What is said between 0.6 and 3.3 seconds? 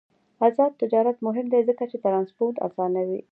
تجارت مهم دی ځکه چې ترانسپورت اسانوي.